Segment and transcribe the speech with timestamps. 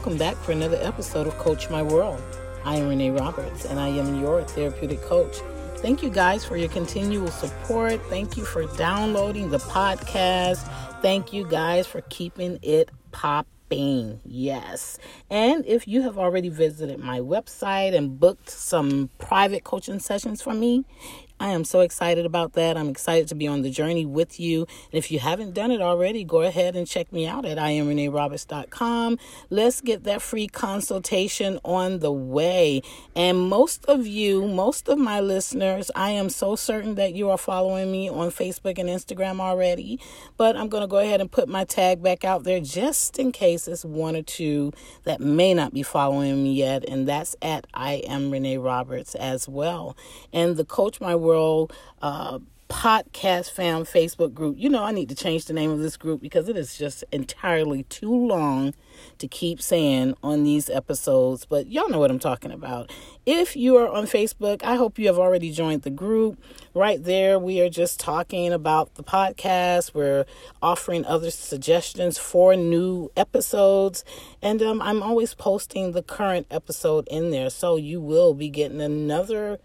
[0.00, 2.22] Welcome back for another episode of Coach My World.
[2.64, 5.40] I am Renee Roberts, and I am your therapeutic coach.
[5.76, 8.00] Thank you guys for your continual support.
[8.06, 10.66] Thank you for downloading the podcast.
[11.02, 14.22] Thank you guys for keeping it popping.
[14.24, 14.98] Yes.
[15.28, 20.54] And if you have already visited my website and booked some private coaching sessions for
[20.54, 20.86] me,
[21.40, 22.76] I am so excited about that.
[22.76, 24.66] I'm excited to be on the journey with you.
[24.92, 29.18] And if you haven't done it already, go ahead and check me out at IamReneeRoberts.com.
[29.48, 32.82] Let's get that free consultation on the way.
[33.16, 37.38] And most of you, most of my listeners, I am so certain that you are
[37.38, 39.98] following me on Facebook and Instagram already.
[40.36, 43.32] But I'm going to go ahead and put my tag back out there just in
[43.32, 46.86] case it's one or two that may not be following me yet.
[46.86, 49.96] And that's at I am Renee Roberts as well.
[50.34, 54.56] And the Coach My World World uh, podcast fam Facebook group.
[54.58, 57.04] You know, I need to change the name of this group because it is just
[57.12, 58.74] entirely too long
[59.18, 62.90] to keep saying on these episodes, but y'all know what I'm talking about.
[63.26, 66.42] If you are on Facebook, I hope you have already joined the group.
[66.74, 69.94] Right there, we are just talking about the podcast.
[69.94, 70.24] We're
[70.60, 74.04] offering other suggestions for new episodes,
[74.42, 78.80] and um, I'm always posting the current episode in there, so you will be getting
[78.80, 79.58] another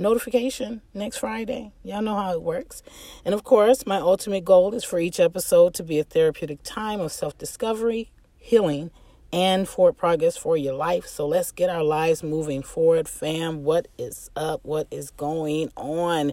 [0.00, 1.72] notification next Friday.
[1.84, 2.82] Y'all know how it works.
[3.24, 7.00] And of course, my ultimate goal is for each episode to be a therapeutic time
[7.00, 8.90] of self discovery, healing,
[9.32, 11.06] and forward progress for your life.
[11.06, 13.62] So let's get our lives moving forward, fam.
[13.62, 14.60] What is up?
[14.64, 16.32] What is going on?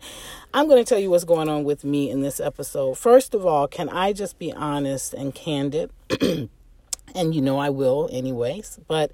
[0.54, 2.98] I'm going to tell you what's going on with me in this episode.
[2.98, 5.92] First of all, can I just be honest and candid?
[6.22, 8.80] and you know I will, anyways.
[8.88, 9.11] But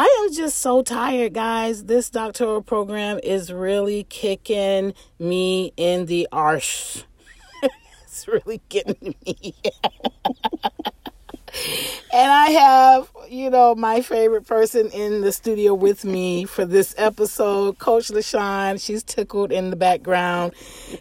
[0.00, 1.86] I am just so tired, guys.
[1.86, 7.02] This doctoral program is really kicking me in the arse.
[8.04, 9.56] it's really getting me.
[12.14, 16.94] and I have, you know, my favorite person in the studio with me for this
[16.96, 18.80] episode, Coach LaShaon.
[18.80, 20.52] She's tickled in the background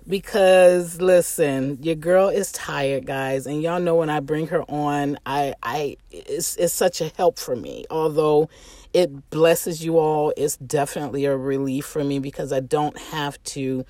[0.07, 5.19] because listen, your girl is tired, guys, and y'all know when I bring her on,
[5.23, 7.85] I I it's it's such a help for me.
[7.91, 8.49] Although
[8.93, 10.33] it blesses you all.
[10.37, 13.85] It's definitely a relief for me because I don't have to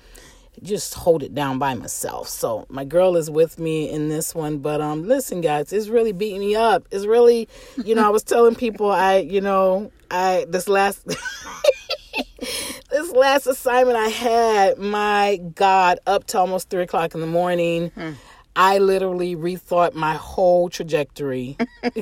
[0.62, 2.28] just hold it down by myself.
[2.28, 6.12] So my girl is with me in this one, but um listen guys, it's really
[6.12, 6.86] beating me up.
[6.90, 7.48] It's really,
[7.84, 11.06] you know, I was telling people I, you know, I this last
[12.90, 17.90] this last assignment I had, my God, up to almost three o'clock in the morning.
[17.90, 18.12] Hmm.
[18.56, 21.56] I literally rethought my whole trajectory.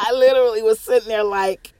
[0.00, 1.72] I literally was sitting there like,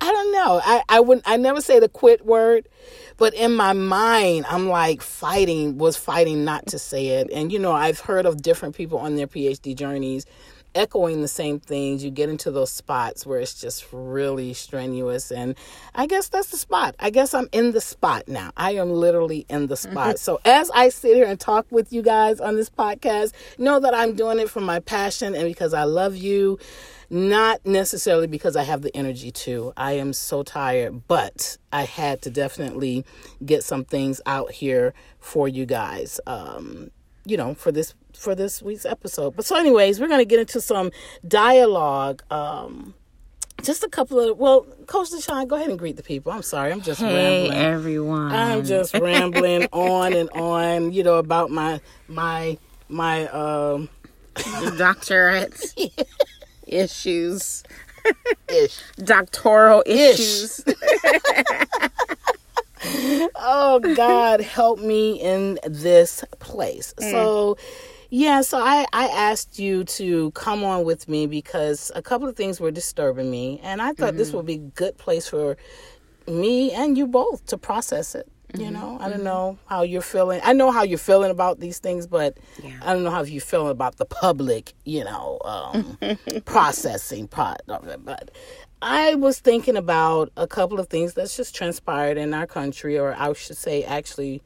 [0.00, 0.60] I don't know.
[0.64, 2.68] I, I wouldn't I never say the quit word,
[3.16, 7.30] but in my mind I'm like fighting was fighting not to say it.
[7.32, 10.24] And you know, I've heard of different people on their PhD journeys
[10.74, 12.04] echoing the same things.
[12.04, 15.32] You get into those spots where it's just really strenuous.
[15.32, 15.56] And
[15.94, 16.94] I guess that's the spot.
[17.00, 18.52] I guess I'm in the spot now.
[18.56, 20.16] I am literally in the spot.
[20.16, 20.16] Mm-hmm.
[20.16, 23.94] So as I sit here and talk with you guys on this podcast, know that
[23.94, 26.58] I'm doing it from my passion and because I love you.
[27.10, 29.72] Not necessarily because I have the energy to.
[29.76, 33.04] I am so tired, but I had to definitely
[33.44, 36.20] get some things out here for you guys.
[36.26, 36.90] Um,
[37.24, 39.36] you know, for this for this week's episode.
[39.36, 40.90] But so anyways, we're going to get into some
[41.26, 42.94] dialogue um
[43.62, 46.72] just a couple of well coach LaShaon, go ahead and greet the people i'm sorry
[46.72, 51.80] i'm just hey, rambling everyone i'm just rambling on and on you know about my
[52.06, 52.56] my
[52.88, 53.88] my um
[54.76, 55.74] doctorate
[56.68, 57.62] issues
[58.48, 60.64] ish doctoral issues
[63.36, 67.10] oh god help me in this place mm.
[67.10, 67.56] so
[68.10, 72.36] yeah, so I, I asked you to come on with me because a couple of
[72.36, 74.16] things were disturbing me, and I thought mm-hmm.
[74.16, 75.58] this would be a good place for
[76.26, 78.28] me and you both to process it.
[78.54, 78.74] You mm-hmm.
[78.74, 79.24] know, I don't mm-hmm.
[79.24, 80.40] know how you're feeling.
[80.42, 82.78] I know how you're feeling about these things, but yeah.
[82.82, 85.98] I don't know how you feel about the public, you know, um,
[86.46, 88.04] processing part of it.
[88.04, 88.30] But
[88.80, 93.14] I was thinking about a couple of things that's just transpired in our country, or
[93.18, 94.42] I should say, actually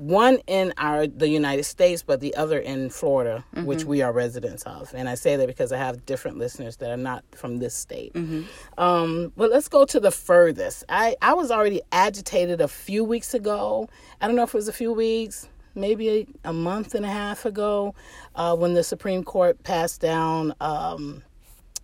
[0.00, 3.66] one in our the United States, but the other in Florida, mm-hmm.
[3.66, 4.92] which we are residents of.
[4.94, 8.14] And I say that because I have different listeners that are not from this state.
[8.14, 8.42] Mm-hmm.
[8.78, 10.84] Um, but let's go to the furthest.
[10.88, 13.88] I I was already agitated a few weeks ago.
[14.20, 17.10] I don't know if it was a few weeks, maybe a, a month and a
[17.10, 17.94] half ago,
[18.34, 20.54] uh, when the Supreme Court passed down.
[20.60, 21.22] Um,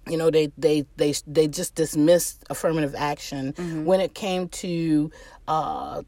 [0.09, 3.85] you know they they they they just dismissed affirmative action mm-hmm.
[3.85, 5.11] when it came to
[5.49, 6.03] uh,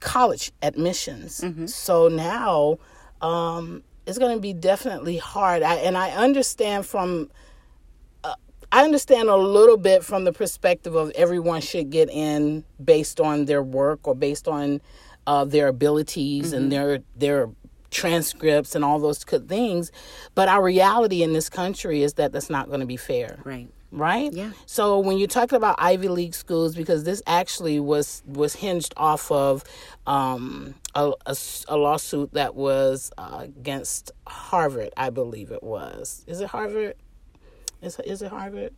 [0.00, 1.40] college admissions.
[1.40, 1.66] Mm-hmm.
[1.66, 2.78] So now
[3.20, 5.62] um, it's going to be definitely hard.
[5.62, 7.30] I, and I understand from
[8.24, 8.34] uh,
[8.72, 13.44] I understand a little bit from the perspective of everyone should get in based on
[13.44, 14.80] their work or based on
[15.26, 16.56] uh, their abilities mm-hmm.
[16.56, 17.50] and their their
[17.90, 19.90] transcripts and all those good things.
[20.34, 23.38] But our reality in this country is that that's not going to be fair.
[23.44, 23.68] Right.
[23.92, 24.32] Right.
[24.32, 24.52] Yeah.
[24.66, 29.30] So when you're talking about Ivy League schools, because this actually was was hinged off
[29.32, 29.64] of
[30.06, 31.36] um, a, a,
[31.68, 36.24] a, lawsuit that was uh, against Harvard, I believe it was.
[36.26, 36.96] Is it Harvard?
[37.82, 38.74] Is is it Harvard?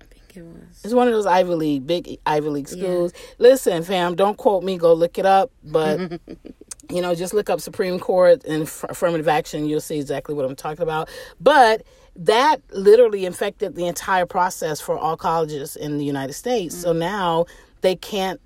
[0.00, 0.80] I think it was.
[0.82, 3.12] It's one of those Ivy League, big Ivy League schools.
[3.14, 3.34] Yeah.
[3.38, 4.76] Listen, fam, don't quote me.
[4.78, 5.50] Go look it up.
[5.62, 6.20] But
[6.90, 9.66] you know, just look up Supreme Court and affirmative action.
[9.66, 11.08] You'll see exactly what I'm talking about.
[11.40, 11.82] But
[12.16, 16.74] that literally infected the entire process for all colleges in the United States.
[16.74, 16.82] Mm-hmm.
[16.82, 17.46] So now
[17.80, 18.40] they can't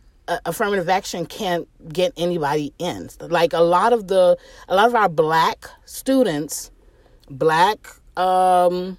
[0.45, 3.09] affirmative action can't get anybody in.
[3.21, 4.37] Like a lot of the
[4.69, 6.71] a lot of our black students,
[7.31, 7.79] black
[8.17, 8.99] um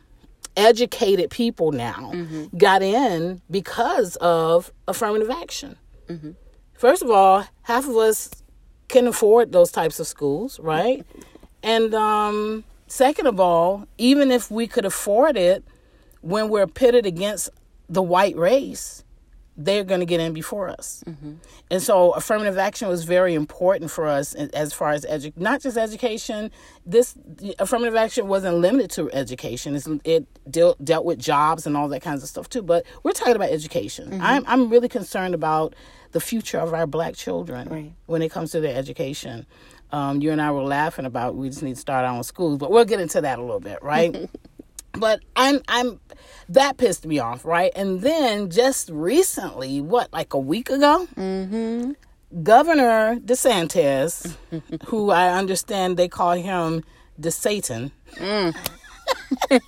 [0.57, 2.57] educated people now mm-hmm.
[2.57, 5.77] got in because of affirmative action.
[6.07, 6.31] Mm-hmm.
[6.73, 8.29] First of all, half of us
[8.87, 11.05] can afford those types of schools, right?
[11.63, 15.63] and um, second of all, even if we could afford it,
[16.21, 17.49] when we're pitted against
[17.87, 19.03] the white race,
[19.59, 21.03] they're going to get in before us.
[21.05, 21.33] Mm-hmm.
[21.69, 25.77] And so affirmative action was very important for us as far as edu- not just
[25.77, 26.49] education.
[26.85, 27.13] This
[27.59, 29.75] affirmative action wasn't limited to education.
[29.75, 32.61] It's, it dealt, dealt with jobs and all that kinds of stuff too.
[32.61, 34.11] But we're talking about education.
[34.11, 34.21] Mm-hmm.
[34.23, 35.75] I'm, I'm really concerned about
[36.13, 37.91] the future of our black children right.
[38.05, 39.45] when it comes to their education.
[39.91, 42.57] Um, you and I were laughing about we just need to start our own schools,
[42.59, 44.29] but we'll get into that a little bit, right?
[44.93, 45.99] but I'm I'm
[46.49, 47.71] that pissed me off, right?
[47.75, 51.91] And then just recently, what like a week ago, mm-hmm.
[52.43, 54.35] Governor DeSantis,
[54.85, 56.83] who I understand they call him
[57.17, 57.91] the Satan.
[58.15, 58.55] Mm.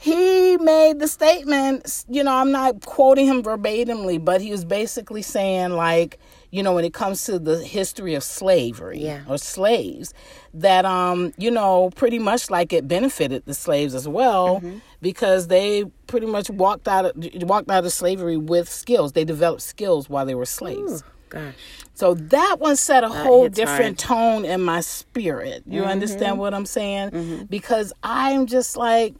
[0.00, 5.20] he made the statement, you know, I'm not quoting him verbatimly, but he was basically
[5.20, 6.18] saying, like,
[6.50, 9.20] you know, when it comes to the history of slavery yeah.
[9.28, 10.14] or slaves,
[10.54, 14.78] that, um, you know, pretty much like it benefited the slaves as well mm-hmm.
[15.02, 19.12] because they pretty much walked out of, walked out of slavery with skills.
[19.12, 21.02] They developed skills while they were slaves.
[21.02, 21.54] Ooh, gosh.
[21.92, 24.44] So that one set a that whole different hard.
[24.44, 25.62] tone in my spirit.
[25.66, 25.90] You mm-hmm.
[25.90, 27.10] understand what I'm saying?
[27.10, 27.44] Mm-hmm.
[27.44, 29.14] Because I'm just like,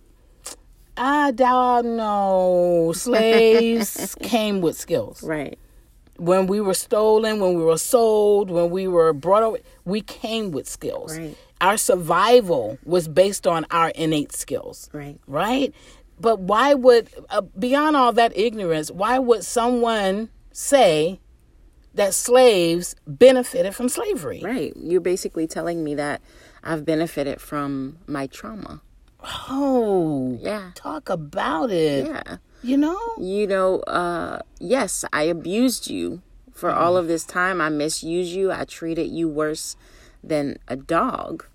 [0.97, 2.93] I don't know.
[2.95, 5.23] Slaves came with skills.
[5.23, 5.59] Right.
[6.17, 10.51] When we were stolen, when we were sold, when we were brought away, we came
[10.51, 11.17] with skills.
[11.19, 11.37] Right.
[11.61, 14.91] Our survival was based on our innate skills.
[14.93, 15.19] Right.
[15.27, 15.75] Right?
[16.19, 21.21] But why would, uh, beyond all that ignorance, why would someone say
[21.95, 24.43] that slaves benefited from slavery?
[24.45, 24.75] Right.
[24.77, 26.21] You're basically telling me that
[26.63, 28.83] I've benefited from my trauma.
[29.22, 30.70] Oh, yeah.
[30.75, 32.06] Talk about it.
[32.06, 32.36] Yeah.
[32.62, 32.98] You know?
[33.19, 36.22] You know, uh, yes, I abused you
[36.53, 37.60] for all of this time.
[37.60, 38.53] I misused you.
[38.53, 39.77] I treated you worse
[40.22, 41.46] than a dog.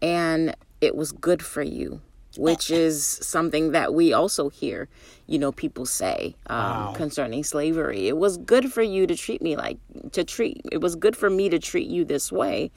[0.00, 2.00] And it was good for you,
[2.36, 4.88] which is something that we also hear,
[5.28, 6.92] you know, people say um, wow.
[6.96, 8.08] concerning slavery.
[8.08, 9.78] It was good for you to treat me like,
[10.10, 12.72] to treat, it was good for me to treat you this way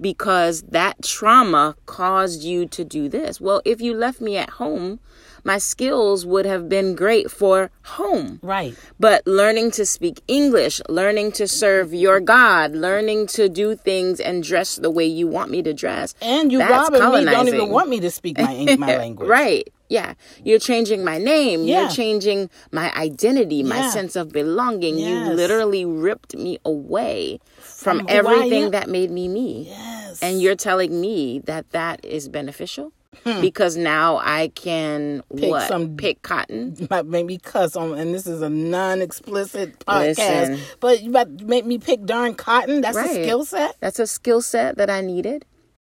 [0.00, 3.40] because that trauma caused you to do this.
[3.40, 5.00] Well, if you left me at home,
[5.44, 8.40] my skills would have been great for home.
[8.42, 8.74] Right.
[8.98, 14.42] But learning to speak English, learning to serve your God, learning to do things and
[14.42, 16.14] dress the way you want me to dress.
[16.22, 19.28] And you robbing me don't even want me to speak my, my language.
[19.28, 19.68] right.
[19.88, 20.14] Yeah.
[20.42, 21.64] You're changing my name.
[21.64, 21.82] Yeah.
[21.82, 24.98] You're changing my identity, my sense of belonging.
[24.98, 25.28] Yes.
[25.28, 29.66] You literally ripped me away from, from everything that made me me.
[29.68, 30.22] Yes.
[30.22, 32.92] And you're telling me that that is beneficial?
[33.24, 33.40] Hmm.
[33.40, 35.68] Because now I can pick what?
[35.68, 36.76] Some, pick cotton.
[37.04, 40.16] Maybe cuss on, and this is a non-explicit podcast.
[40.48, 42.80] Listen, but you to make me pick darn cotton.
[42.80, 43.10] That's right.
[43.10, 43.76] a skill set.
[43.80, 45.44] That's a skill set that I needed.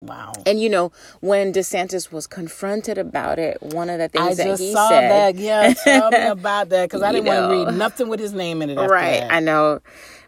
[0.06, 0.32] Wow.
[0.44, 4.58] And you know, when DeSantis was confronted about it, one of the things I that
[4.58, 5.34] he said, that.
[5.36, 8.62] Yeah, tell me about that because I didn't want to read nothing with his name
[8.62, 8.76] in it.
[8.76, 9.32] right, that.
[9.32, 9.80] I know.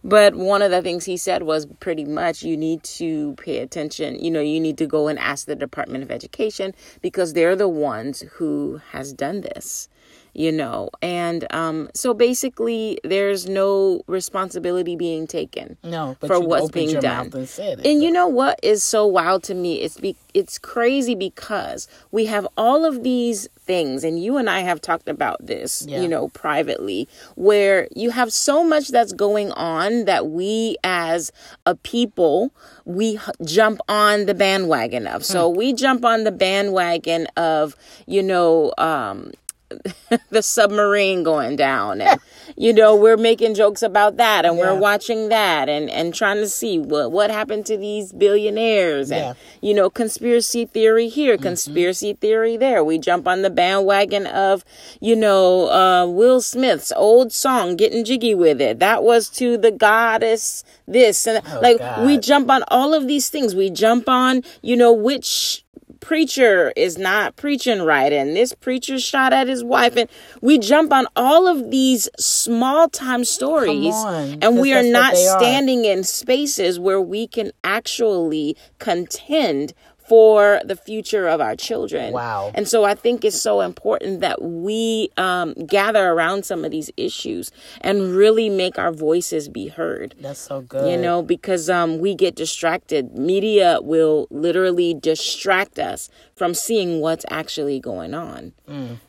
[0.05, 4.23] But one of the things he said was pretty much you need to pay attention.
[4.23, 7.69] You know, you need to go and ask the Department of Education because they're the
[7.69, 9.89] ones who has done this
[10.39, 16.71] you know and um so basically there's no responsibility being taken No, but for what's
[16.71, 17.27] being done.
[17.35, 19.81] and and you know what is so wild to me?
[19.83, 24.61] It's be it's crazy because we have all of these things and you and I
[24.61, 26.01] have talked about this Yeah.
[26.03, 31.33] you know privately where you have so much that's going on that we as
[31.67, 32.53] a people
[32.85, 35.25] we h- jump on the bandwagon of.
[35.25, 37.75] So we jump on the bandwagon of
[38.07, 39.33] you know um
[40.31, 42.19] the submarine going down and
[42.57, 44.73] you know we're making jokes about that and Yeah.
[44.73, 49.21] we're watching that and and trying to see what what happened to these billionaires and
[49.21, 49.35] Yeah.
[49.61, 52.83] you know conspiracy theory here conspiracy theory there.
[52.83, 54.65] We jump on the bandwagon of
[55.01, 58.79] you know uh will smith's old song getting jiggy with it.
[58.79, 63.55] That was to the goddess this and like we jump on all of these things.
[63.55, 65.65] We jump on you know which
[66.01, 70.09] preacher is not preaching right and this preacher shot at his wife and
[70.41, 75.27] we jump on all of these small time stories on, and we are not they
[75.27, 75.39] are.
[75.41, 79.75] standing in spaces where we can actually contend
[80.09, 82.13] for the future of our children.
[82.13, 82.51] Wow.
[82.55, 86.91] And so I think it's so important that we um, gather around some of these
[86.97, 87.51] issues
[87.83, 90.91] and really make our voices be heard That's so good.
[90.91, 97.25] you know because um we get distracted media will literally distract us from seeing what's
[97.31, 98.53] actually going on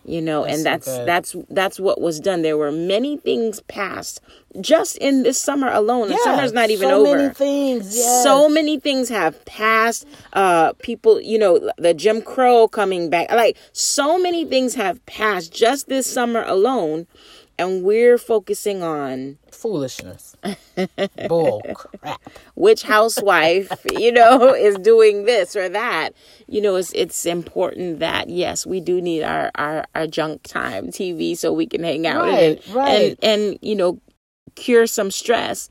[0.05, 0.63] you know and Mm.
[0.63, 4.19] so that's that's that's what was done there were many things passed
[4.61, 7.95] just in this summer alone the Yeah, summer's not even so over many things.
[7.95, 8.23] Yes.
[8.23, 13.57] so many things have passed uh people you know the jim crow coming back like
[13.73, 17.05] so many things have passed just this summer alone
[17.59, 20.33] and we're focusing on foolishness.
[21.27, 22.21] Bull crap.
[22.55, 26.11] which housewife you know is doing this or that
[26.47, 30.87] you know it's it's important that yes we do need our our, our junk time
[30.87, 33.17] tv so we can hang out Right, and, right.
[33.21, 33.99] and and you know
[34.55, 35.69] cure some stress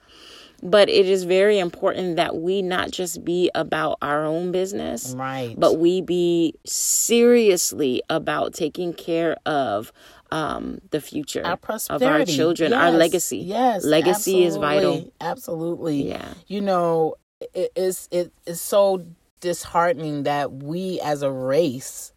[0.60, 5.54] but it is very important that we not just be about our own business Right.
[5.56, 9.92] but we be seriously about taking care of
[10.30, 11.58] um, the future our
[11.88, 13.38] of our children, our legacy.
[13.38, 14.92] Yes, legacy is vital.
[14.92, 16.08] absolutely, Absolutely.
[16.10, 16.34] Yeah.
[16.48, 19.06] You know, it is it is so
[19.40, 22.12] disheartening that we as a race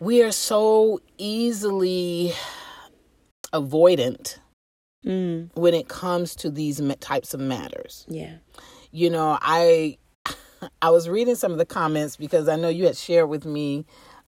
[0.00, 2.32] we are so easily
[3.52, 4.38] avoidant
[5.04, 8.06] Mm, when it comes to these types of matters.
[8.08, 8.34] yeah.
[8.92, 9.98] you know i
[10.82, 13.84] i was reading some of the comments because i know you had shared with me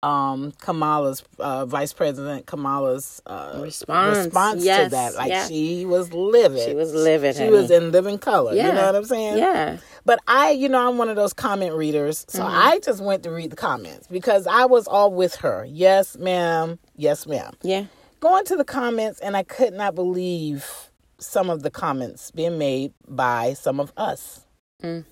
[0.03, 4.17] um kamala's uh vice president kamala's uh Response.
[4.17, 5.47] response to that like yeah.
[5.47, 9.05] she was livid She was livid, she was in living color you know what i'm
[9.05, 9.77] saying Yeah.
[10.05, 12.55] but i you know i'm one of those comment readers so Mm-hmm.
[12.69, 16.79] i just went to read the comments because i was all with her yes ma'am
[16.95, 17.85] yes ma'am Yeah.
[18.21, 22.93] Going to the comments and I could not believe some of the comments being made
[23.07, 24.45] by some of us.
[24.81, 25.05] Mm.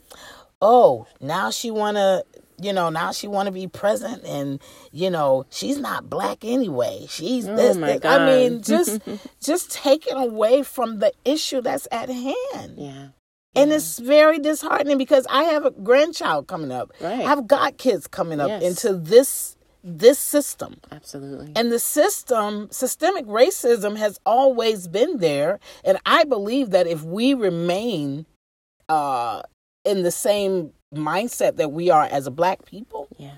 [0.61, 2.23] Oh, now she wanna,
[2.61, 4.59] you know, now she wanna be present, and
[4.91, 7.05] you know, she's not black anyway.
[7.09, 7.77] She's Oh, this.
[8.03, 8.99] I mean, just
[9.41, 12.73] just taken away from the issue that's at hand.
[12.77, 13.07] Yeah.
[13.55, 16.91] And it's very disheartening because I have a grandchild coming up.
[17.01, 17.13] Right.
[17.19, 18.63] I have got kids coming up Yes.
[18.63, 20.79] into this this system.
[20.91, 21.53] Absolutely.
[21.55, 25.59] And the system, systemic racism has always been there.
[25.83, 28.25] And I believe that if we remain
[28.87, 29.41] uh,
[29.85, 33.35] in the same mindset that we are as a black people, yeah.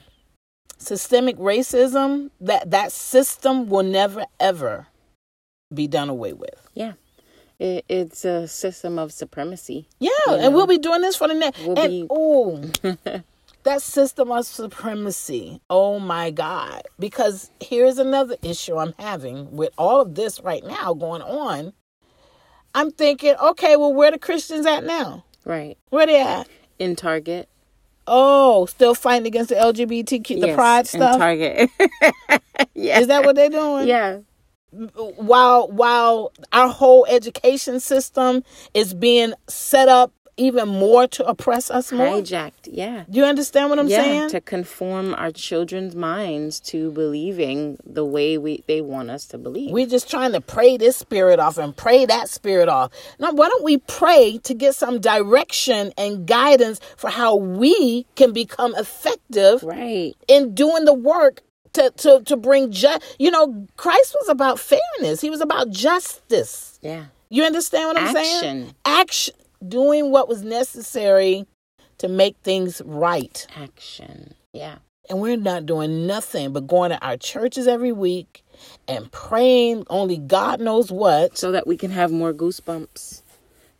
[0.77, 4.87] systemic racism, that, that system will never, ever
[5.73, 6.67] be done away with.
[6.73, 6.93] Yeah.
[7.59, 9.87] It, it's a system of supremacy.
[9.99, 11.59] Yeah, You and we'll be doing this for the next.
[11.61, 12.71] we'll and be- oh,
[13.63, 15.61] that system of supremacy.
[15.69, 16.83] Oh my God!
[16.99, 21.73] Because here's another issue I'm having with all of this right now going on.
[22.73, 25.25] I'm thinking, okay, well, where the Christians at now?
[25.45, 25.77] Right.
[25.89, 26.47] Where they at?
[26.79, 27.49] In Target.
[28.07, 31.17] Oh, still fighting against the LGBTQ, the Yes, pride in stuff.
[31.17, 31.69] Target.
[32.73, 32.99] yeah.
[32.99, 33.87] Is that what they're doing?
[33.87, 34.19] Yeah.
[34.71, 41.91] While while our whole education system is being set up even more to oppress us
[41.91, 42.07] more.
[42.07, 42.67] Hijacked.
[42.71, 43.05] Yeah.
[43.09, 44.29] Do you understand what I'm yeah, saying?
[44.29, 49.71] to conform our children's minds to believing the way we they want us to believe.
[49.71, 52.91] We're just trying to pray this spirit off and pray that spirit off.
[53.19, 58.33] Now, why don't we pray to get some direction and guidance for how we can
[58.33, 60.13] become effective right.
[60.27, 61.41] in doing the work
[61.73, 63.03] to to to bring just.
[63.19, 65.21] You know, Christ was about fairness.
[65.21, 66.79] He was about justice.
[66.81, 67.05] Yeah.
[67.29, 68.75] You understand what I'm saying?
[68.83, 69.33] Action.
[69.67, 71.45] Doing what was necessary
[71.99, 73.45] to make things right.
[73.55, 74.33] Action.
[74.53, 74.77] Yeah.
[75.09, 78.43] and we're not doing nothing but going to our churches every week
[78.87, 81.37] and praying only God knows what.
[81.37, 83.21] so that we can have more goosebumps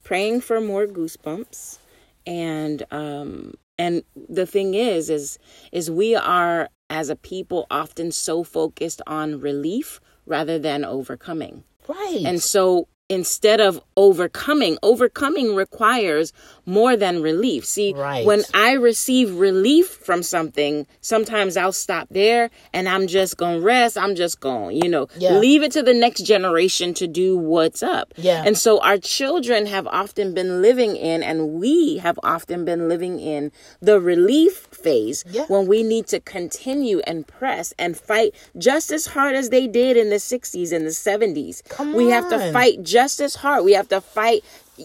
[0.03, 1.77] praying for more goosebumps
[2.25, 5.37] and um and the thing is is
[5.71, 12.23] is we are as a people often so focused on relief rather than overcoming Right.
[12.25, 16.31] and so instead of overcoming overcoming requires
[16.65, 18.25] more than relief see Right.
[18.25, 23.97] when i receive relief from something sometimes i'll stop there and i'm just gonna rest
[23.97, 25.37] i'm just gonna you know Yeah.
[25.39, 28.43] leave it to the next generation to do what's up Yeah.
[28.45, 33.19] and so our children have often been living in and we have often been living
[33.19, 33.51] in
[33.81, 35.45] the relief phase Yeah.
[35.53, 39.97] when we need to continue and press and fight just as hard as they did
[39.97, 43.73] in the 60s and the 70s Come we have to fight just as hard we
[43.73, 44.43] have to fight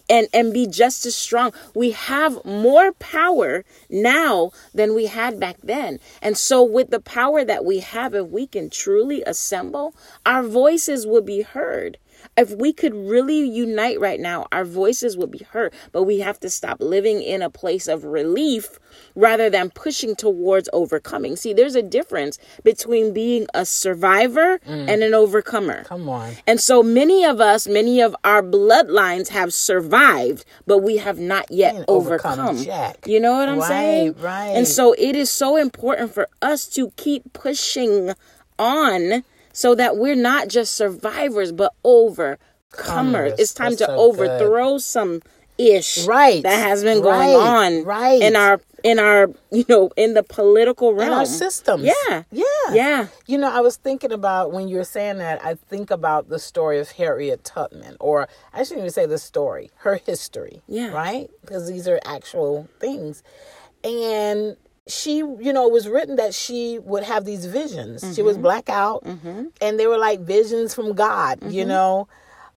[0.08, 1.52] and and be just as strong.
[1.74, 6.00] We have more power now than we had back then.
[6.20, 9.94] And so with the power that we have if we can truly assemble
[10.24, 11.98] our voices will be heard
[12.36, 15.72] if we could really unite right now, our voices would be heard.
[15.92, 18.78] But we have to stop living in a place of relief
[19.14, 21.36] rather than pushing towards overcoming.
[21.36, 24.88] See, there's a difference between being a survivor mm.
[24.88, 25.84] and an overcomer.
[25.84, 26.34] Come on.
[26.46, 31.50] And so many of us, many of our bloodlines have survived, but we have not
[31.50, 33.06] yet overcome jack.
[33.06, 34.14] You know what I'm saying?
[34.14, 34.14] Right, saying?
[34.20, 34.56] right.
[34.56, 38.12] And so it is so important for us to keep pushing
[38.58, 39.24] on
[39.56, 42.36] so that we're not just survivors but overcomers.
[42.72, 43.32] Comers.
[43.38, 44.28] It's time That's to so good.
[44.28, 45.22] overthrow some
[45.56, 48.20] ish Right, that has been going right, on right.
[48.20, 51.84] in our in our you know in the political realm In our systems.
[51.84, 52.24] Yeah.
[52.30, 52.44] Yeah.
[52.74, 53.06] Yeah.
[53.26, 56.38] You know, I was thinking about when you were saying that, I think about the
[56.38, 60.60] story of Harriet Tubman, or I shouldn't even say the story, her history.
[60.68, 60.88] Yeah.
[60.88, 61.30] Right?
[61.40, 63.22] Because these are actual things.
[63.82, 64.56] And
[64.88, 68.02] she, you know, it was written that she would have these visions.
[68.02, 68.24] She Mm-hmm.
[68.24, 69.04] was blackout,
[69.60, 71.68] and they were like visions from God, you Mm-hmm.
[71.68, 72.08] know.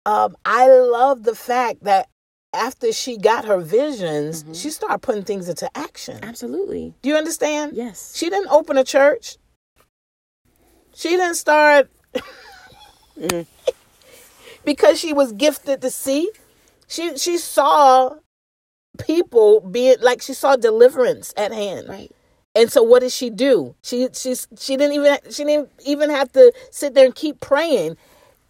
[0.07, 2.09] Um, I love the fact that
[2.53, 4.53] after she got her visions, Mm-hmm.
[4.55, 6.19] she started putting things into action.
[6.23, 6.95] Absolutely.
[7.03, 7.77] Do you understand?
[7.77, 8.15] Yes.
[8.17, 9.37] She didn't open a church.
[10.95, 11.91] She didn't start
[14.65, 16.31] because she was gifted to see.
[16.89, 18.17] She she saw
[18.99, 21.89] people being like she saw deliverance at hand.
[21.89, 22.11] Right.
[22.59, 23.77] And so what did she do?
[23.83, 27.97] She she she didn't even she didn't even have to sit there and keep praying.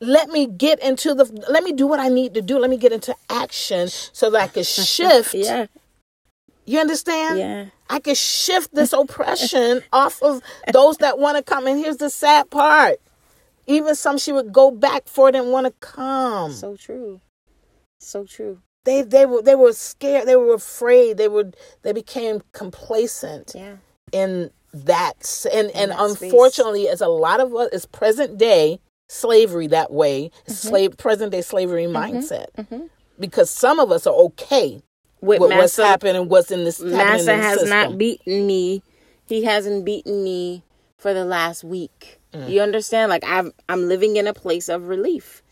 [0.01, 2.59] Let me get into the let me do what I need to do.
[2.59, 5.35] Let me get into action so that I could shift.
[5.35, 5.67] Yeah.
[6.65, 7.39] You understand?
[7.39, 7.67] Yeah.
[7.91, 10.41] I can shift this oppression off of
[10.73, 11.67] those that want to come.
[11.67, 13.01] And here's the sad part.
[13.67, 16.53] Even some she would go back for didn't want to come.
[16.53, 17.21] So true.
[18.01, 18.63] So true.
[18.85, 20.27] They they were they were scared.
[20.27, 21.19] They were afraid.
[21.19, 21.51] They were
[21.83, 23.77] they became complacent Yeah.
[24.13, 26.23] In that and and that space.
[26.31, 30.31] unfortunately, as a lot of us, it's present day slavery that way.
[30.45, 30.53] Mm-hmm.
[30.53, 32.47] Slave present day slavery mindset.
[33.19, 34.83] Because some of us are okay
[35.21, 37.71] With, with what's happening, what's in this Massa in has system.
[37.71, 38.83] not beaten me.
[39.27, 40.63] He hasn't beaten me
[40.99, 42.21] for the last week.
[42.33, 42.49] Mm.
[42.51, 43.11] You understand?
[43.11, 45.43] Like I'm I'm living in a place of relief.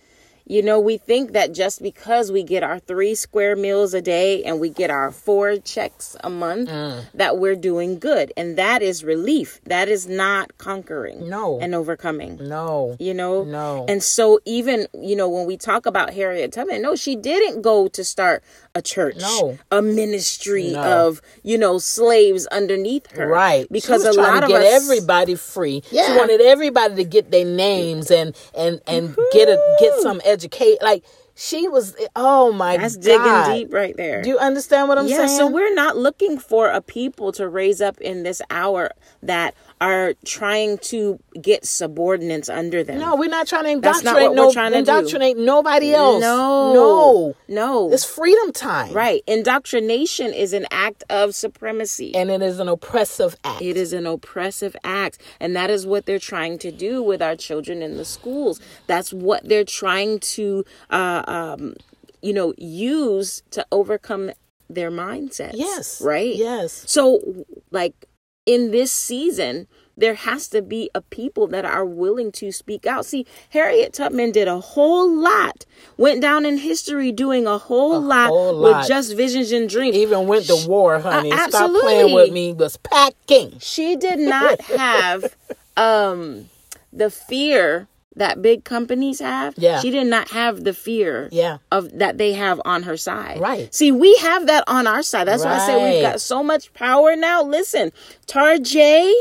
[0.48, 4.44] You know, we think that just because we get our three square meals a day
[4.44, 7.02] and we get our four checks a month, Mm.
[7.14, 8.32] that we're doing good.
[8.36, 9.60] And that is relief.
[9.64, 11.58] That is not conquering No.
[11.60, 12.38] and overcoming.
[12.40, 12.94] no.
[13.00, 13.84] you know No.
[13.88, 17.88] and so even you know when we talk about harriet tubman no she didn't go
[17.88, 18.42] to start
[18.76, 19.58] a church No.
[19.70, 20.82] a ministry No.
[21.06, 23.66] of you know slaves underneath her Right.
[23.70, 25.82] because she was a lot to of get us everybody free.
[25.90, 30.82] She wanted everybody to get their names and and and get a get some educate.
[30.82, 31.94] Like she was.
[32.14, 33.02] Oh my that's god.
[33.04, 35.38] digging deep right there Do you understand what I'm yeah, saying?
[35.38, 38.90] so we're not looking for a people to raise up in this hour
[39.22, 42.98] that are trying to get subordinates under them.
[42.98, 44.78] no, we're not trying to That's not indoctrinate what no we're trying to do.
[44.78, 46.20] indoctrinate nobody else.
[46.22, 46.72] No.
[46.72, 47.92] no, no.
[47.92, 49.22] It's freedom time, right.
[49.26, 52.14] Indoctrination is an act of supremacy.
[52.14, 53.60] And it is an oppressive act.
[53.60, 55.18] It is an oppressive act.
[55.40, 58.60] And that is what they're trying to do with our children in the schools.
[58.86, 61.74] That's what they're trying to, uh, um,
[62.22, 64.30] you know, use to overcome
[64.70, 65.52] their mindsets.
[65.54, 66.00] Yes.
[66.00, 66.34] Right?
[66.34, 66.84] Yes.
[66.86, 68.06] So, like,
[68.46, 73.06] in this season, there has to be a people that are willing to speak out.
[73.06, 75.64] See, Harriet Tubman did a whole lot,
[75.96, 78.78] went down in history doing a whole, lot, whole lot.
[78.80, 79.96] with just visions and dreams.
[79.96, 81.30] Even went to war, honey.
[81.30, 81.80] Stop absolutely.
[81.80, 82.52] playing with me.
[82.52, 83.58] Was packing.
[83.58, 85.34] she did not have
[85.76, 86.48] um
[86.92, 89.54] the fear that big companies have.
[89.56, 89.80] Yeah.
[89.80, 91.58] She did not have the fear Yeah.
[91.70, 93.40] of that they have on her side.
[93.40, 93.72] Right.
[93.74, 95.28] See, we have that on our side.
[95.28, 97.42] That's why I say we've got so much power now.
[97.42, 97.92] Listen,
[98.26, 99.14] Tar J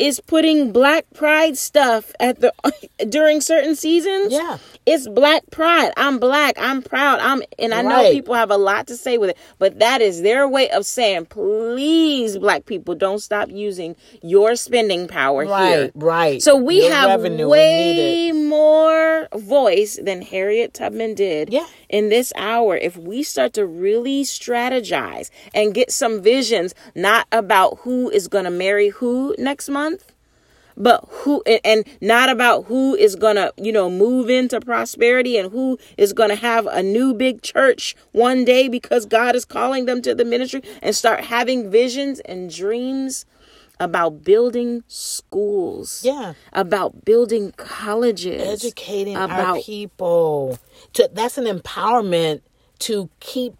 [0.00, 2.52] is putting black pride stuff at the
[3.08, 4.32] during certain seasons.
[4.32, 4.56] Yeah.
[4.86, 5.92] It's black pride.
[5.96, 6.54] I'm black.
[6.58, 7.20] I'm proud.
[7.20, 10.22] I'm and I know people have a lot to say with it, but that is
[10.22, 15.52] their way of saying, please, black people, don't stop using your spending power here.
[15.52, 15.90] Right.
[15.94, 16.42] Right.
[16.42, 21.66] So we Your have revenue, we need way more voice than Harriet Tubman did Yeah.
[21.90, 22.76] in this hour.
[22.76, 28.44] If we start to really strategize and get some visions, not about who is going
[28.44, 29.89] to marry who next month,
[30.76, 35.52] but who and, not about who is going to, you know, move into prosperity and
[35.52, 39.84] who is going to have a new big church one day because God is calling
[39.86, 43.26] them to the ministry and start having visions and dreams
[43.78, 46.34] about building schools Yeah.
[46.52, 50.58] about building colleges, educating our about people.
[50.94, 52.42] To, that's an empowerment
[52.80, 53.54] to keep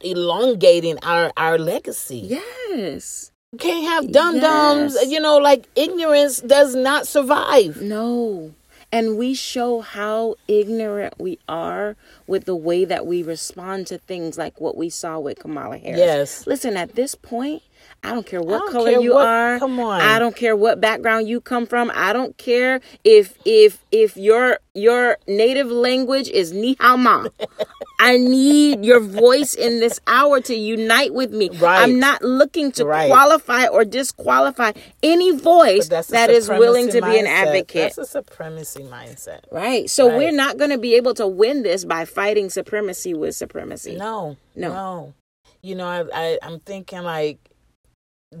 [0.00, 2.38] elongating our our legacy.
[2.74, 4.94] yes, can't have dum dums.
[4.94, 5.10] Yes.
[5.10, 7.80] You know, like ignorance does not survive.
[7.80, 8.54] no,
[8.92, 14.38] and we show how ignorant we are with the way that we respond to things
[14.38, 15.98] like what we saw with Kamala Harris.
[15.98, 16.46] Yes.
[16.46, 17.62] listen, at this point.
[18.06, 19.58] I don't care what don't color care you what- are.
[19.58, 20.00] come on.
[20.00, 21.90] I don't care what background you come from.
[21.94, 27.26] I don't care if if if your your native language is ni hao ma.
[27.98, 31.48] I need your voice in this hour to unite with me.
[31.48, 31.82] Right.
[31.82, 33.08] I'm not looking to Right.
[33.10, 37.94] qualify or disqualify any voice that is willing to supremacy be an advocate.
[37.96, 39.40] That's a supremacy mindset.
[39.50, 39.88] Right.
[39.88, 40.18] So Right.
[40.18, 43.96] we're not going to be able to win this by fighting supremacy with supremacy.
[43.96, 44.68] No, No.
[44.68, 45.14] no.
[45.62, 47.38] You know, I, I I'm thinking like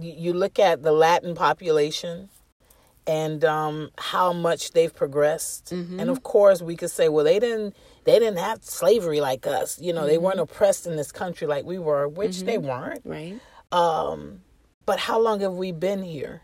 [0.00, 2.28] you, look at the Latin population
[3.06, 6.00] and um, how much they've progressed, Mm-hmm.
[6.00, 9.80] and of course we could say, well, they didn't they didn't have slavery like us.
[9.80, 10.24] You know, they Mm-hmm.
[10.24, 13.02] weren't oppressed in this country like we were, which they weren't.
[13.04, 13.38] Right.
[13.72, 14.42] Um,
[14.86, 16.42] but how long have we been here?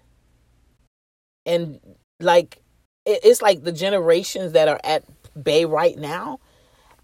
[1.46, 1.80] And
[2.20, 2.60] like,
[3.04, 5.04] it, it's like the generations that are at
[5.42, 6.38] bay right now.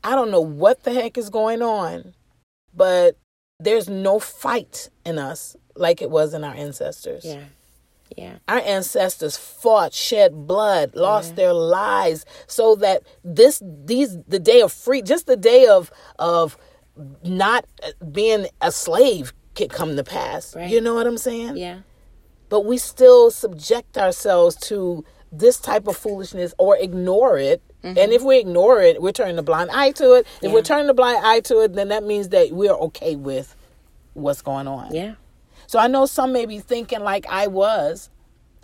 [0.05, 2.15] I don't know what the heck is going on,
[2.75, 3.17] but
[3.59, 7.25] there's no fight in us like it was in our ancestors.
[7.25, 7.45] Yeah.
[8.17, 8.37] Yeah.
[8.49, 14.73] Our ancestors fought, shed blood, lost their lives so that this these the day of
[14.73, 16.57] free just the day of of
[17.23, 17.67] not
[18.11, 20.57] being a slave could come to pass.
[20.57, 20.71] Right.
[20.71, 21.57] You know what I'm saying?
[21.59, 21.81] Yeah.
[22.49, 27.63] But we still subject ourselves to this type of foolishness or ignore it.
[27.85, 30.21] And if we ignore it, we're turning a blind eye to it.
[30.21, 30.47] If Mm-hmm.
[30.47, 30.53] Yeah.
[30.55, 33.55] we're turning a blind eye to it, then that means that we're okay with
[34.15, 34.93] what's going on.
[34.95, 35.15] Yeah.
[35.69, 38.09] So I know some may be thinking like I was.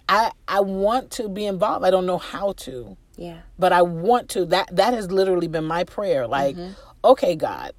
[0.09, 1.85] I I want to be involved.
[1.85, 3.41] I don't know how to, Yeah.
[3.59, 4.47] but I want to.
[4.47, 6.27] That that has literally been my prayer.
[6.27, 6.73] Like, mm-hmm.
[7.05, 7.73] okay, God,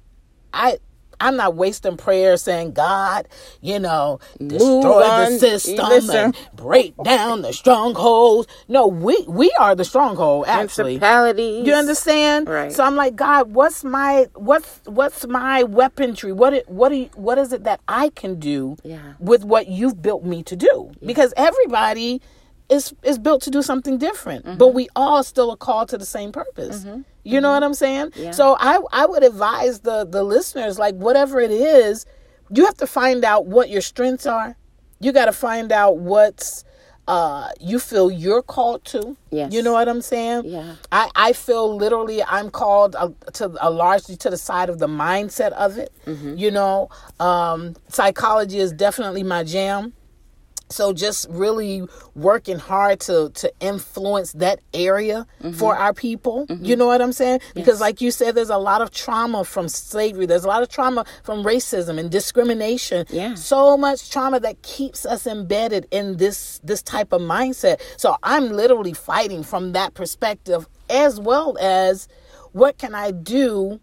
[0.54, 0.78] I
[1.20, 3.26] I'm not wasting prayer saying, God,
[3.60, 6.16] you know, destroy the system Listen.
[6.16, 8.48] and break down the strongholds.
[8.68, 10.46] No, we we are the stronghold.
[10.48, 11.66] Actually, Principalities.
[11.66, 12.48] you understand?
[12.48, 12.72] Right.
[12.72, 16.32] So I'm like, God, what's my what's what's my weaponry?
[16.32, 19.14] What it, what do you, what is it that I can do Yeah.
[19.18, 20.92] with what you've built me to do?
[21.04, 22.20] Because everybody
[22.68, 24.58] is is built to do something different, Mm-hmm.
[24.58, 26.84] but we all still are called to the same purpose.
[27.32, 28.12] You know what I'm saying?
[28.32, 32.06] So I I would advise the the listeners like whatever it is,
[32.50, 34.56] you have to find out what your strengths are.
[35.00, 36.64] You got to find out what's
[37.08, 39.16] uh you feel you're called to.
[39.30, 39.52] Yes.
[39.52, 40.42] You know what I'm saying?
[40.46, 40.74] Yeah.
[40.90, 44.88] I, I feel literally I'm called uh, to a largely to the side of the
[44.88, 45.92] mindset of it.
[46.06, 46.88] You know,
[47.20, 49.92] um, psychology is definitely my jam.
[50.68, 56.46] So just really working hard to to influence that area for our people.
[56.60, 57.40] You know what I'm saying?
[57.54, 60.26] Because like you said, there's a lot of trauma from slavery.
[60.26, 63.06] There's a lot of trauma from racism and discrimination.
[63.10, 63.34] Yeah.
[63.34, 67.80] So much trauma that keeps us embedded in this this type of mindset.
[67.96, 72.08] So I'm literally fighting from that perspective as well as
[72.52, 73.80] what can I do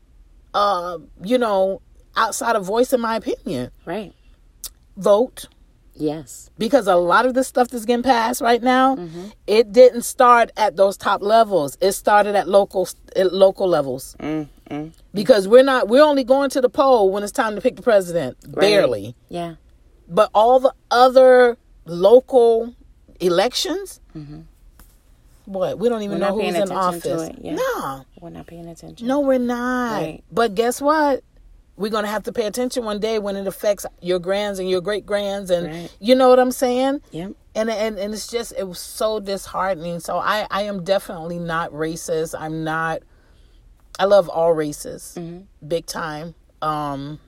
[0.53, 1.81] uh, you know,
[2.15, 3.71] outside of voicing my opinion.
[3.85, 4.13] Right.
[4.97, 5.45] Vote
[5.95, 6.49] Yes.
[6.57, 9.25] because a lot of the stuff that's getting passed right now, Mm-hmm.
[9.47, 11.77] it didn't start at those top levels.
[11.81, 14.15] It started at local at local levels.
[14.19, 14.87] Mm-hmm.
[15.13, 17.81] Because we're not we're only going to the poll when it's time to pick the
[17.83, 18.37] president.
[18.51, 19.15] Barely.
[19.29, 19.55] Yeah.
[20.09, 22.73] But all the other local
[23.19, 23.99] elections,
[25.45, 27.29] what we don't even We're know who's in office.
[27.41, 27.55] yeah.
[27.55, 29.07] No, We're not paying attention.
[29.07, 30.01] no, we're not.
[30.01, 30.23] Right.
[30.31, 31.23] But guess what?
[31.75, 34.69] We're going to have to pay attention one day when it affects your grands and
[34.69, 35.97] your great grands and Right.
[35.99, 37.01] you know what i'm saying?
[37.11, 37.31] Yep.
[37.55, 39.99] and and and it's just it was so disheartening.
[39.99, 42.35] So i i am definitely not racist.
[42.39, 43.01] I'm not
[43.99, 45.17] i love all races
[45.67, 46.35] big time.
[46.61, 47.19] Um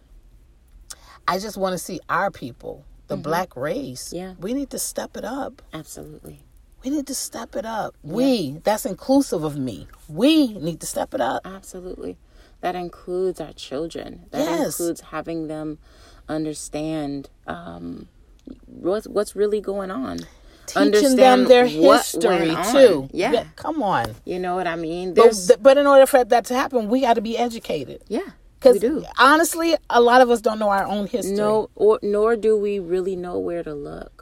[1.27, 4.12] i just want to see our people the black race.
[4.13, 4.34] Yeah.
[4.39, 5.62] we need to step it up.
[5.73, 6.39] Absolutely.
[6.84, 7.95] we need to step it up.
[8.03, 9.88] We that's inclusive of me.
[10.08, 11.41] We need to step it up.
[11.45, 12.17] Absolutely.
[12.62, 14.26] That includes our children.
[14.32, 14.65] That Yes.
[14.80, 15.78] includes having them
[16.28, 18.08] understand um,
[18.65, 20.20] what's what's really going on.
[20.68, 23.44] teaching them their history too Yeah.
[23.56, 25.13] come on You know what I mean?
[25.13, 25.30] but,
[25.62, 28.30] but in order for that to happen we got to be educated yeah.
[28.60, 28.84] Because
[29.20, 32.80] honestly a lot of us don't know our own history No, or nor do we
[32.80, 34.14] really know where to look.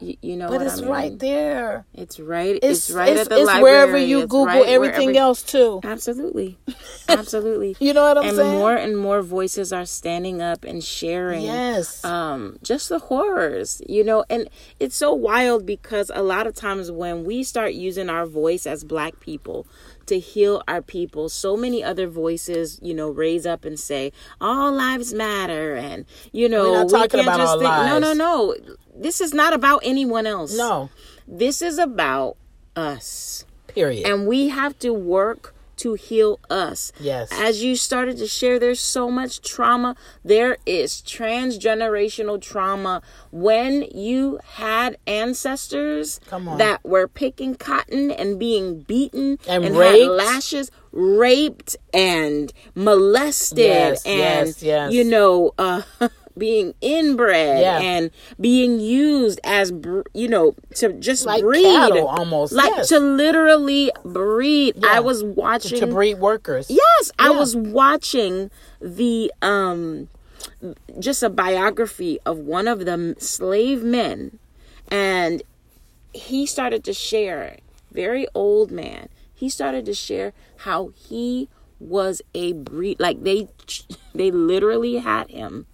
[0.00, 0.90] You, you know But what it's I mean?
[0.90, 1.84] right there.
[1.94, 2.56] It's right.
[2.62, 3.62] It's, It's, right it's, at the it's library.
[3.62, 5.80] wherever you It's Google right everything wherever- else too.
[5.84, 6.58] Absolutely,
[7.08, 7.76] absolutely.
[7.80, 8.48] You know what I'm and saying?
[8.50, 11.42] And more and more voices are standing up and sharing.
[11.42, 12.04] Yes.
[12.04, 14.48] um just the horrors you know and
[14.80, 18.84] it's so wild because a lot of times when we start using our voice as
[18.84, 19.66] black people
[20.08, 21.28] to heal our people.
[21.28, 26.48] So many other voices you know raise up and say all lives matter and you
[26.48, 28.54] know we can't just think no no no.
[28.94, 30.56] This is not about anyone else.
[30.56, 30.90] No.
[31.26, 32.36] this is about
[32.74, 33.44] us.
[33.68, 34.06] Period.
[34.06, 36.92] and we have to work to heal us.
[37.00, 37.28] Yes.
[37.32, 39.96] As you started to share, there's so much trauma.
[40.24, 43.02] There is transgenerational trauma.
[43.30, 50.10] When you had ancestors that were picking cotton and being beaten And had raped.
[50.10, 54.92] lashes, raped and molested, Yes, and yes, yes.
[54.92, 55.82] you know, uh,
[56.38, 57.78] being inbred Yeah.
[57.80, 62.88] and being used as br- you know to just Like breed cattle, almost, like yes.
[62.90, 64.74] to literally breed.
[64.78, 64.88] Yeah.
[64.92, 65.78] I was watching.
[65.80, 66.70] to breed workers.
[66.70, 70.08] Yes, I was watching the um
[70.98, 74.38] just a biography of one of the slave men
[74.90, 75.42] and
[76.14, 77.56] he started to share
[77.92, 81.48] very old man he started to share how he
[81.80, 83.48] was a breed like they
[84.14, 85.66] they literally had him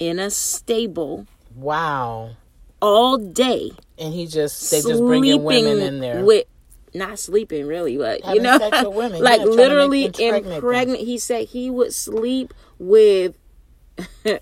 [0.00, 2.30] in a stable Wow.
[2.82, 6.24] all day And he just they just bringing women in there.
[6.24, 6.46] with
[6.92, 8.58] not sleeping really, but you know,
[8.90, 11.00] women, like yeah, trying to make literally impregnate.
[11.00, 13.34] He said he would sleep with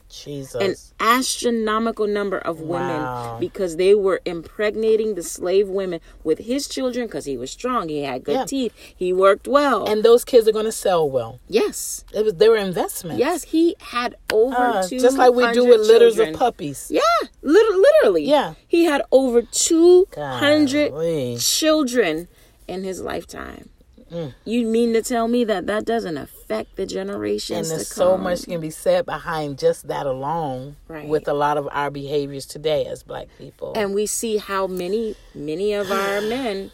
[0.09, 0.55] Jesus.
[0.61, 3.37] an astronomical number of women Wow.
[3.40, 8.03] because they were impregnating the slave women with his children because he was strong, he
[8.03, 8.44] had good Yeah.
[8.44, 9.87] teeth, he worked well.
[9.88, 11.38] and those kids are going to sell well.
[11.49, 13.18] yes, It was they were investments.
[13.18, 16.88] yes, he had over Uh, two just like we do with litters of puppies.
[16.90, 17.01] Yeah,
[17.42, 18.25] lit- literally.
[18.25, 18.55] Yeah.
[18.66, 21.37] he had over two hundred Golly.
[21.38, 22.29] children
[22.66, 23.71] in his lifetime.
[24.11, 24.35] Mm.
[24.44, 28.44] You mean to tell me that that doesn't affect the generations And there's so much
[28.47, 31.07] can be said behind just that alone Right.
[31.09, 33.73] with a lot of our behaviors today as black people.
[33.77, 36.71] and we see how many many of our men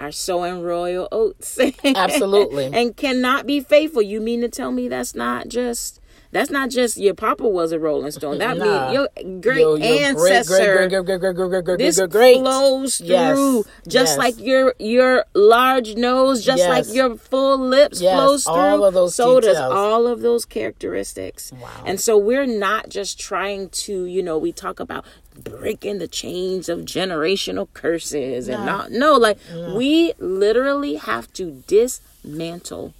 [0.00, 2.70] are sowing royal oats Absolutely.
[2.72, 6.00] and cannot be faithful you mean to tell me that's not just
[6.32, 8.38] that's not just your papa was a rolling stone.
[8.38, 8.64] That Nah.
[8.64, 12.10] means your great Your- your ancestor great, great, great, great, great, great, great, this great,
[12.10, 12.40] great, great.
[12.42, 13.06] flows through.
[13.08, 14.18] Yes, just yes.
[14.18, 18.54] like your your large nose just like your full lips Yes, flows through.
[18.54, 21.52] all of those so does all of those characteristics.
[21.52, 21.68] Wow.
[21.84, 25.04] and so we're not just trying to you know we talk about
[25.42, 29.38] breaking the chains of generational curses and not no like
[29.74, 32.92] we literally have to dismantle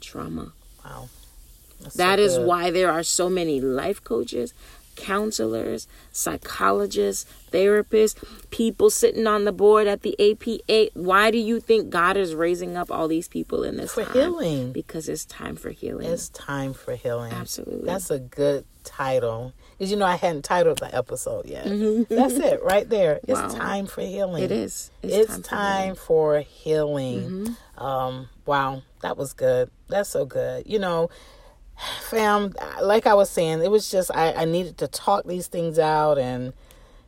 [0.00, 0.52] trauma.
[0.84, 1.08] Wow.
[1.82, 2.46] That's that so is good.
[2.46, 4.54] why there are so many life coaches,
[4.96, 8.16] counselors, psychologists, therapists,
[8.50, 10.90] people sitting on the board at the APA.
[10.98, 14.12] Why do you think God is raising up all these people in this For time?
[14.12, 14.72] healing.
[14.72, 16.08] Because it's time for healing.
[16.08, 17.32] It's time for healing.
[17.32, 17.86] Absolutely.
[17.86, 19.52] That's a good title.
[19.78, 21.64] Because you know I hadn't titled the episode yet.
[22.08, 23.20] That's it right there.
[23.26, 23.58] It's Mm-hmm.
[23.58, 23.64] Wow.
[23.64, 24.42] time for healing.
[24.44, 24.90] it is.
[25.02, 27.20] It's, for time, for healing.
[27.22, 27.82] Mm-hmm.
[27.84, 29.70] Um, wow, that was good.
[29.88, 30.66] That's so good.
[30.66, 31.10] You know,
[32.02, 35.78] fam, like I was saying, it was just I, I needed to talk these things
[35.78, 36.52] out and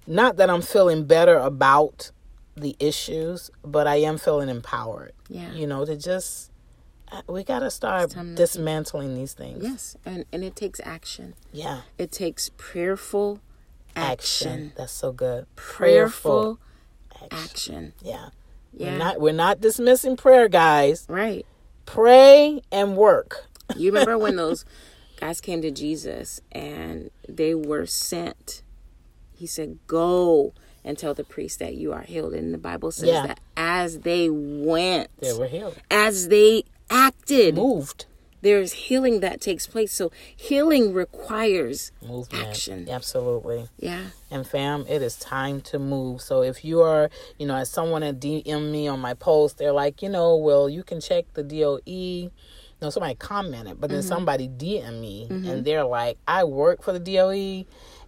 [0.06, 2.10] not that I'm feeling better about
[2.56, 5.12] the issues, but I am feeling empowered.
[5.28, 5.52] Yeah.
[5.52, 6.50] You know, to just
[7.10, 9.62] uh, we gotta start time to- dismantling these things.
[9.64, 11.34] Yes, and and it takes action.
[11.52, 11.82] Yeah.
[11.98, 13.40] It takes prayerful
[13.96, 14.48] Action.
[14.48, 14.72] action.
[14.76, 15.46] That's so good.
[15.56, 16.58] Prayerful
[17.14, 17.28] action.
[17.30, 17.92] action.
[18.02, 18.28] Yeah.
[18.72, 18.92] Yeah.
[18.92, 21.06] We're not we're not dismissing prayer, guys.
[21.08, 21.46] right.
[21.86, 23.46] Pray and work.
[23.76, 24.64] You remember when those
[25.20, 28.62] guys came to Jesus and they were sent?
[29.36, 30.52] He said, Go
[30.84, 32.34] and tell the priest that you are healed.
[32.34, 33.26] And the Bible says Yeah.
[33.28, 35.76] that as they went, They were healed.
[35.90, 38.04] as they acted, Moved.
[38.42, 39.92] there's healing that takes place.
[39.92, 42.46] So healing requires movement.
[42.46, 42.88] action.
[42.90, 43.68] Absolutely.
[43.78, 44.08] Yeah.
[44.30, 46.20] And fam, it is time to move.
[46.20, 49.72] So if you are, you know, as someone that DM me on my post, they're
[49.72, 52.30] like, you know, well, you can check the DOE.
[52.84, 54.08] No, somebody commented, but then Mm-hmm.
[54.08, 57.64] somebody DM me and they're like, I work for the DOE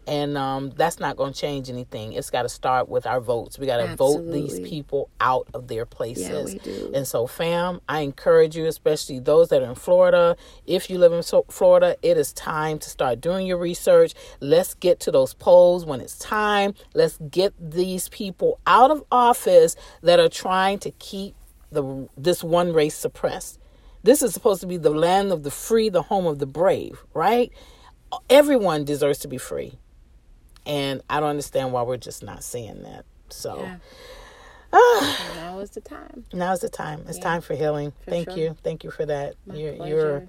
[0.07, 2.13] and um, that's not going to change anything.
[2.13, 3.59] It's got to start with our votes.
[3.59, 6.53] We got to vote these people out of their places.
[6.53, 6.93] we do.
[6.95, 10.37] And so, fam, I encourage you, especially those that are in Florida.
[10.67, 14.13] If you live in Florida, it is time to start doing your research.
[14.41, 16.75] Let's get to those polls when it's time.
[16.95, 21.35] Let's get these people out of office that are trying to keep
[21.73, 23.59] the this one race suppressed.
[24.07, 27.05] This is supposed to be the land of the free, the home of the brave,
[27.13, 27.51] right?
[28.31, 29.75] Everyone deserves to be free.
[30.65, 33.05] And I don't understand why we're just not seeing that.
[33.31, 33.79] So Yeah.
[35.35, 36.25] now is the time.
[36.33, 37.05] Now is the time.
[37.09, 37.93] It's time for healing.
[38.07, 38.39] Thank sure.
[38.39, 38.57] you.
[38.63, 39.35] Thank you for that.
[39.53, 40.29] you're Pleasure.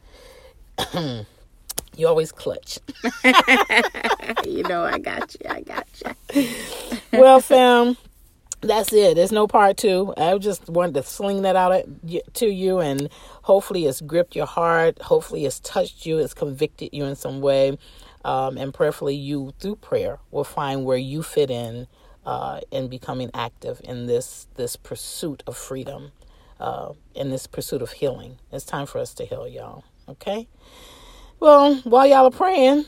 [0.95, 1.25] you're
[1.95, 2.79] you always clutch.
[4.43, 5.49] you know, I got you.
[5.51, 5.87] I got
[6.33, 6.47] you.
[7.13, 7.95] well, fam,
[8.61, 9.15] that's it.
[9.15, 10.13] There's no part two.
[10.17, 11.85] I just wanted to sling that out
[12.35, 13.09] to you, and
[13.43, 15.01] hopefully, it's gripped your heart.
[15.01, 16.19] Hopefully, it's touched you.
[16.19, 17.77] It's convicted you in some way,
[18.25, 21.87] um, and prayerfully, you through prayer will find where you fit in
[22.25, 26.11] uh, in becoming active in this this pursuit of freedom,
[26.59, 28.39] uh, in this pursuit of healing.
[28.51, 29.83] It's time for us to heal, y'all.
[30.09, 30.47] Okay.
[31.39, 32.85] Well, while y'all are praying,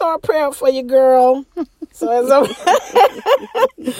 [0.00, 1.44] a prayer for you, girl.
[1.92, 2.44] So as I'm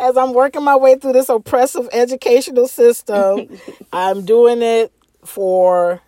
[0.00, 3.48] as I'm working my way through this oppressive educational system,
[3.92, 4.92] I'm doing it
[5.24, 6.00] for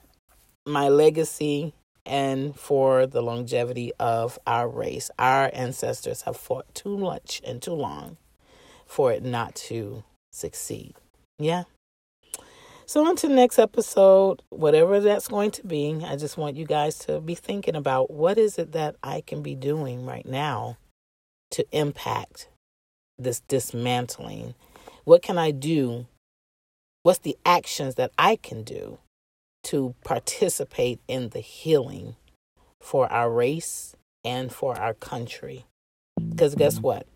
[0.67, 1.73] my legacy
[2.05, 5.11] and for the longevity of our race.
[5.19, 8.17] Our ancestors have fought too much and too long
[8.87, 10.95] for it not to succeed.
[11.39, 11.65] Yeah.
[12.89, 16.65] So, on to the next episode, whatever that's going to be, I just want you
[16.65, 20.77] guys to be thinking about what is it that I can be doing right now
[21.51, 22.49] to impact
[23.19, 24.55] this dismantling?
[25.03, 26.07] What can I do?
[27.03, 28.99] What's the actions that I can do
[29.65, 32.15] to participate in the healing
[32.81, 35.67] for our race and for our country?
[36.31, 36.83] Because guess mm-hmm.
[36.83, 37.07] what?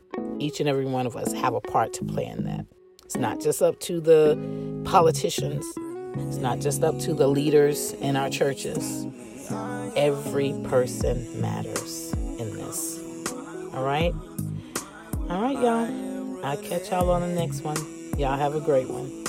[0.40, 2.66] Each and every one of us have a part to play in that.
[3.11, 4.38] It's not just up to the
[4.85, 5.66] politicians.
[6.29, 9.05] It's not just up to the leaders in our churches.
[9.96, 13.01] Every person matters in this.
[13.75, 14.14] All right?
[15.29, 16.46] All right, y'all.
[16.46, 17.79] I'll catch y'all on the next one.
[18.16, 19.19] Y'all have a great one.